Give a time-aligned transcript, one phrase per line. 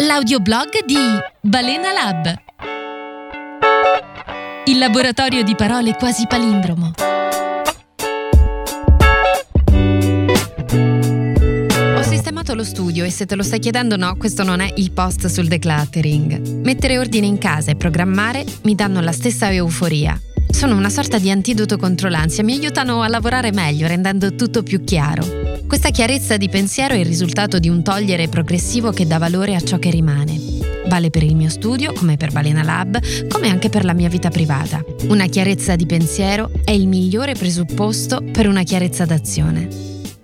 [0.00, 0.96] l'audioblog di
[1.40, 2.34] Balena Lab.
[4.66, 6.92] Il laboratorio di parole quasi palindromo.
[11.96, 14.92] Ho sistemato lo studio e se te lo stai chiedendo no, questo non è il
[14.92, 16.62] post sul decluttering.
[16.62, 20.16] Mettere ordine in casa e programmare mi danno la stessa euforia.
[20.48, 24.84] Sono una sorta di antidoto contro l'ansia, mi aiutano a lavorare meglio rendendo tutto più
[24.84, 25.37] chiaro.
[25.66, 29.60] Questa chiarezza di pensiero è il risultato di un togliere progressivo che dà valore a
[29.60, 30.38] ciò che rimane.
[30.86, 34.30] Vale per il mio studio, come per Balena Lab, come anche per la mia vita
[34.30, 34.82] privata.
[35.08, 39.68] Una chiarezza di pensiero è il migliore presupposto per una chiarezza d'azione.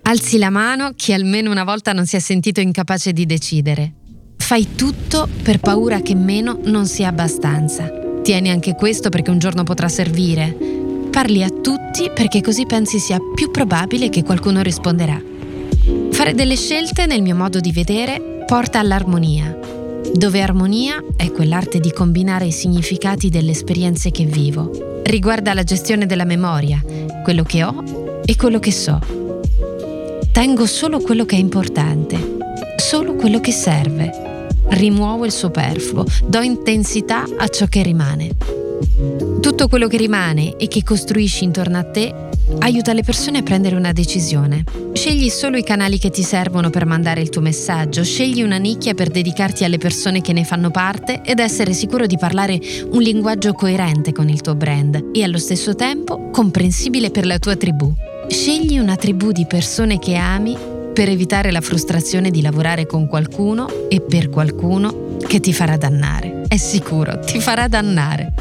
[0.03, 3.93] Alzi la mano chi almeno una volta non si è sentito incapace di decidere.
[4.37, 7.91] Fai tutto per paura che meno non sia abbastanza.
[8.23, 10.57] Tieni anche questo perché un giorno potrà servire.
[11.11, 15.21] Parli a tutti perché così pensi sia più probabile che qualcuno risponderà.
[16.11, 19.57] Fare delle scelte, nel mio modo di vedere, porta all'armonia,
[20.13, 25.01] dove armonia è quell'arte di combinare i significati delle esperienze che vivo.
[25.05, 26.83] Riguarda la gestione della memoria,
[27.23, 28.99] quello che ho e quello che so.
[30.33, 32.37] Tengo solo quello che è importante,
[32.77, 34.49] solo quello che serve.
[34.71, 38.64] Rimuovo il superfluo, do intensità a ciò che rimane.
[39.41, 42.15] Tutto quello che rimane e che costruisci intorno a te
[42.59, 44.65] aiuta le persone a prendere una decisione.
[44.93, 48.95] Scegli solo i canali che ti servono per mandare il tuo messaggio, scegli una nicchia
[48.95, 53.53] per dedicarti alle persone che ne fanno parte ed essere sicuro di parlare un linguaggio
[53.53, 57.93] coerente con il tuo brand e allo stesso tempo comprensibile per la tua tribù.
[58.29, 60.57] Scegli una tribù di persone che ami
[60.95, 66.45] per evitare la frustrazione di lavorare con qualcuno e per qualcuno che ti farà dannare.
[66.47, 68.33] È sicuro, ti farà dannare.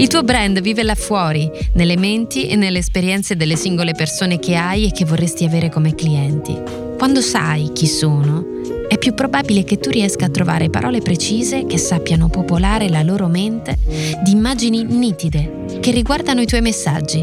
[0.00, 4.56] Il tuo brand vive là fuori, nelle menti e nelle esperienze delle singole persone che
[4.56, 6.56] hai e che vorresti avere come clienti.
[6.96, 8.46] Quando sai chi sono,
[8.88, 13.28] è più probabile che tu riesca a trovare parole precise che sappiano popolare la loro
[13.28, 13.76] mente
[14.24, 17.22] di immagini nitide che riguardano i tuoi messaggi.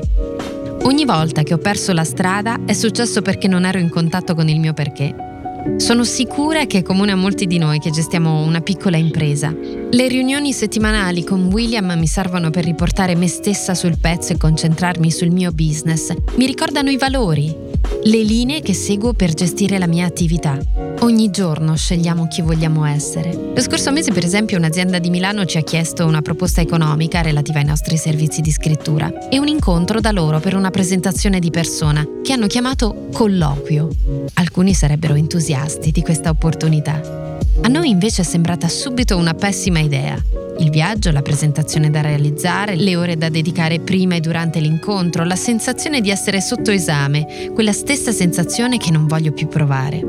[0.83, 4.49] Ogni volta che ho perso la strada è successo perché non ero in contatto con
[4.49, 5.15] il mio perché
[5.77, 9.53] sono sicura che è comune a molti di noi che gestiamo una piccola impresa.
[9.89, 15.11] Le riunioni settimanali con William mi servono per riportare me stessa sul pezzo e concentrarmi
[15.11, 16.13] sul mio business.
[16.35, 17.55] Mi ricordano i valori,
[18.03, 20.57] le linee che seguo per gestire la mia attività.
[20.99, 23.51] Ogni giorno scegliamo chi vogliamo essere.
[23.53, 27.59] Lo scorso mese, per esempio, un'azienda di Milano ci ha chiesto una proposta economica relativa
[27.59, 32.05] ai nostri servizi di scrittura e un incontro da loro per una presentazione di persona
[32.23, 33.89] che hanno chiamato colloquio.
[34.33, 37.37] Alcuni sarebbero entusiasti di questa opportunità.
[37.61, 40.15] A noi invece è sembrata subito una pessima idea.
[40.59, 45.35] Il viaggio, la presentazione da realizzare, le ore da dedicare prima e durante l'incontro, la
[45.35, 50.01] sensazione di essere sotto esame, quella stessa sensazione che non voglio più provare.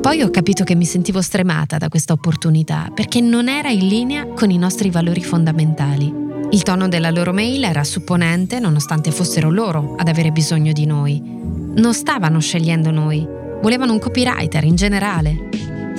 [0.00, 4.26] Poi ho capito che mi sentivo stremata da questa opportunità perché non era in linea
[4.26, 6.12] con i nostri valori fondamentali.
[6.50, 11.22] Il tono della loro mail era supponente nonostante fossero loro ad avere bisogno di noi.
[11.22, 13.26] Non stavano scegliendo noi,
[13.62, 15.48] volevano un copywriter in generale.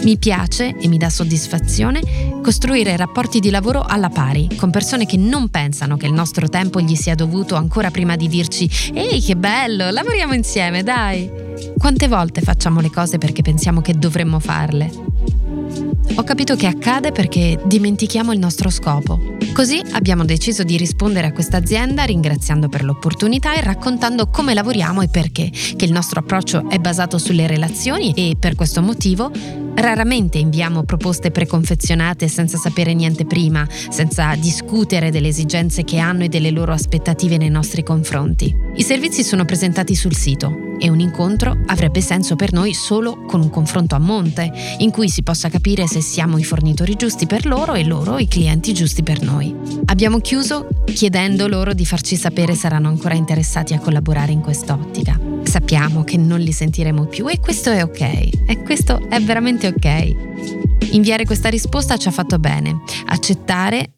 [0.04, 2.02] Mi piace e mi dà soddisfazione
[2.42, 6.80] costruire rapporti di lavoro alla pari con persone che non pensano che il nostro tempo
[6.80, 11.30] gli sia dovuto ancora prima di dirci Ehi che bello, lavoriamo insieme, dai.
[11.78, 14.92] Quante volte facciamo le cose perché pensiamo che dovremmo farle?
[16.18, 19.20] Ho capito che accade perché dimentichiamo il nostro scopo.
[19.54, 25.02] Così abbiamo deciso di rispondere a questa azienda ringraziando per l'opportunità e raccontando come lavoriamo
[25.02, 29.32] e perché, che il nostro approccio è basato sulle relazioni e per questo motivo
[29.76, 36.30] Raramente inviamo proposte preconfezionate senza sapere niente prima, senza discutere delle esigenze che hanno e
[36.30, 38.56] delle loro aspettative nei nostri confronti.
[38.76, 43.42] I servizi sono presentati sul sito e un incontro avrebbe senso per noi solo con
[43.42, 47.46] un confronto a monte, in cui si possa capire se siamo i fornitori giusti per
[47.46, 49.54] loro e loro i clienti giusti per noi.
[49.86, 55.35] Abbiamo chiuso chiedendo loro di farci sapere se saranno ancora interessati a collaborare in quest'ottica.
[55.46, 60.92] Sappiamo che non li sentiremo più e questo è ok, e questo è veramente ok.
[60.92, 63.92] Inviare questa risposta ci ha fatto bene, accettare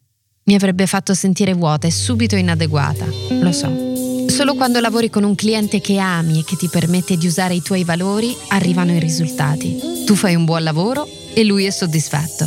[0.44, 3.04] mi avrebbe fatto sentire vuota e subito inadeguata,
[3.40, 3.88] lo so.
[4.28, 7.62] Solo quando lavori con un cliente che ami e che ti permette di usare i
[7.62, 9.78] tuoi valori arrivano i risultati.
[10.06, 12.46] Tu fai un buon lavoro e lui è soddisfatto.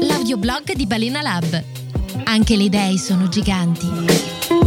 [0.00, 1.77] L'audioblog di Balena Lab.
[2.30, 4.57] Anche le idee sono giganti.